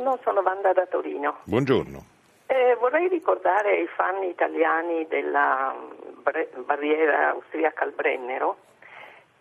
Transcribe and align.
buongiorno, 0.00 0.18
sono 0.22 0.42
Vanda 0.42 0.72
da 0.72 0.86
Torino. 0.86 1.38
Buongiorno. 1.44 2.04
Eh, 2.46 2.76
vorrei 2.80 3.08
ricordare 3.08 3.70
ai 3.70 3.86
fan 3.86 4.22
italiani 4.22 5.06
della 5.06 5.74
bre- 6.22 6.50
barriera 6.64 7.30
austriaca 7.30 7.84
al 7.84 7.92
Brennero 7.92 8.56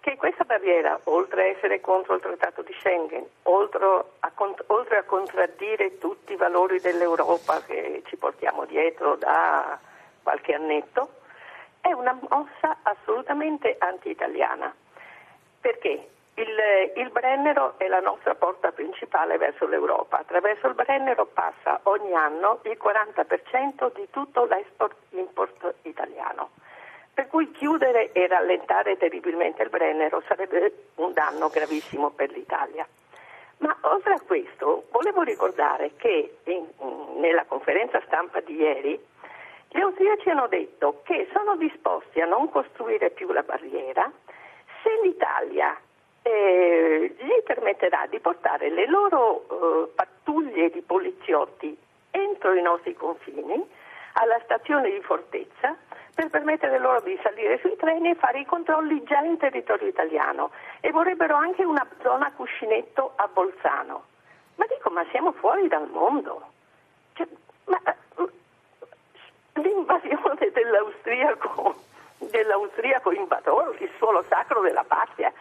che 0.02 0.16
questa 0.16 0.44
barriera, 0.44 1.00
oltre 1.06 1.42
a 1.42 1.46
essere 1.48 1.82
contro 1.82 2.16
il 2.16 2.22
Trattato 2.22 2.62
di 2.62 2.74
Schengen, 2.80 3.26
oltre 3.44 3.86
a, 4.20 4.32
cont- 4.34 4.64
oltre 4.68 4.98
a 4.98 5.04
contraddire 5.04 5.98
tutti 5.98 6.34
i 6.34 6.38
valori 6.38 6.80
dell'Europa 6.80 7.62
che 7.64 8.04
ci 8.06 8.16
portiamo 8.16 8.66
dietro 8.66 9.16
da 9.16 9.78
qualche 10.24 10.54
annetto, 10.54 11.10
è 11.82 11.92
una 11.92 12.18
mossa 12.30 12.78
assolutamente 12.84 13.76
anti-italiana. 13.80 14.74
Perché? 15.60 16.08
Il, 16.40 16.94
il, 16.96 17.10
Brennero 17.10 17.74
è 17.76 17.88
la 17.90 18.00
nostra 18.00 18.34
porta 18.34 18.72
principale 18.72 19.38
verso 19.38 19.68
l'Europa. 19.68 20.20
Attraverso 20.20 20.68
il 20.68 20.74
Brennero 20.74 21.26
passa 21.26 21.82
ogni 21.84 22.14
anno 22.14 22.62
il 22.64 22.78
40% 22.82 23.92
di 23.94 24.08
tutto 24.10 24.46
l'export-import 24.46 25.74
italiano. 25.82 26.52
Per 27.14 27.28
cui 27.28 27.52
chiudere 27.52 28.14
e 28.14 28.26
rallentare 28.28 28.96
terribilmente 28.96 29.64
il 29.64 29.70
Brennero 29.70 30.24
sarebbe 30.30 30.92
un 30.96 31.12
danno 31.12 31.50
gravissimo 31.50 32.12
per 32.12 32.32
l'Italia. 32.32 32.88
Ma 33.58 33.76
oltre 33.82 34.14
a 34.14 34.22
questo, 34.26 34.86
volevo 34.92 35.24
ricordare 35.24 35.92
che 35.98 36.38
in, 36.46 36.66
nella 37.18 37.44
conferenza 37.44 38.02
stampa 38.06 38.40
di 38.40 38.56
ieri 38.56 38.98
gli 39.68 39.80
austriaci 39.82 40.30
hanno 40.30 40.48
detto 40.48 41.02
che 41.04 41.28
sono 41.34 41.58
disposti 41.58 42.22
a 42.22 42.26
non 42.26 42.50
costruire 42.50 43.10
più 43.10 43.30
la 43.34 43.44
barriera 43.44 44.10
eh, 46.40 47.16
gli 47.18 47.44
permetterà 47.44 48.06
di 48.10 48.20
portare 48.20 48.70
le 48.70 48.88
loro 48.88 49.46
eh, 49.50 49.90
pattuglie 49.94 50.70
di 50.70 50.82
poliziotti 50.82 51.78
entro 52.12 52.54
i 52.54 52.62
nostri 52.62 52.94
confini, 52.94 53.68
alla 54.14 54.40
stazione 54.44 54.90
di 54.90 55.02
Fortezza, 55.02 55.76
per 56.14 56.30
permettere 56.30 56.80
loro 56.80 57.02
di 57.02 57.18
salire 57.22 57.60
sui 57.60 57.76
treni 57.78 58.10
e 58.10 58.16
fare 58.16 58.40
i 58.40 58.46
controlli 58.46 59.04
già 59.04 59.20
in 59.20 59.38
territorio 59.38 59.88
italiano 59.88 60.52
e 60.82 60.92
vorrebbero 60.92 61.36
anche 61.36 61.64
una 61.64 61.86
zona 62.02 62.32
cuscinetto 62.36 63.14
a 63.16 63.30
Bolzano. 63.32 64.04
Ma 64.56 64.66
dico, 64.68 64.90
ma 64.90 65.06
siamo 65.12 65.32
fuori 65.32 65.68
dal 65.68 65.88
mondo. 65.90 66.42
Cioè, 67.14 67.28
ma, 67.66 67.80
l'invasione 69.54 70.52
dell'austriaco, 70.52 71.76
dell'austriaco 72.18 73.12
invasore, 73.12 73.78
il 73.80 73.92
suolo 73.98 74.24
sacro 74.28 74.62
della 74.62 74.84
patria, 74.84 75.32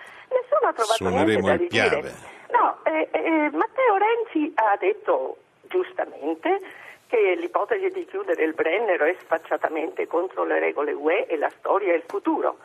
ha 0.56 0.72
trovato 0.72 0.94
Suoneremo 0.94 1.46
niente 1.46 1.76
da 1.76 1.98
il. 1.98 2.14
No, 2.50 2.78
eh, 2.84 3.08
eh, 3.12 3.50
Matteo 3.52 3.96
Renzi 3.96 4.52
ha 4.54 4.76
detto 4.78 5.36
giustamente 5.68 6.60
che 7.06 7.34
l'ipotesi 7.38 7.90
di 7.90 8.04
chiudere 8.06 8.44
il 8.44 8.54
Brennero 8.54 9.04
è 9.04 9.16
sfacciatamente 9.20 10.06
contro 10.06 10.44
le 10.44 10.58
regole 10.58 10.92
UE 10.92 11.26
e 11.26 11.36
la 11.36 11.50
storia 11.58 11.92
e 11.92 11.96
il 11.96 12.04
futuro. 12.06 12.58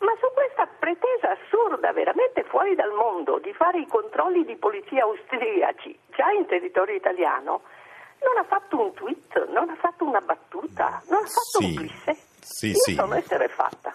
Ma 0.00 0.12
su 0.18 0.26
questa 0.32 0.66
pretesa 0.78 1.30
assurda, 1.32 1.92
veramente 1.92 2.42
fuori 2.44 2.74
dal 2.74 2.92
mondo, 2.92 3.38
di 3.38 3.52
fare 3.52 3.80
i 3.80 3.86
controlli 3.86 4.44
di 4.46 4.56
polizia 4.56 5.02
austriaci 5.04 5.98
già 6.16 6.30
in 6.30 6.46
territorio 6.46 6.94
italiano, 6.94 7.62
non 8.22 8.38
ha 8.38 8.44
fatto 8.44 8.80
un 8.80 8.94
tweet, 8.94 9.48
non 9.48 9.68
ha 9.68 9.76
fatto 9.76 10.04
una 10.04 10.20
battuta, 10.20 11.02
non 11.08 11.22
ha 11.22 11.26
fatto 11.26 11.58
Sì, 11.60 11.64
un 11.64 11.74
cliché. 11.74 12.16
sì, 12.40 12.68
Io 12.68 12.74
sì. 12.76 12.94
sono 12.94 13.14
esterrefatta. 13.14 13.94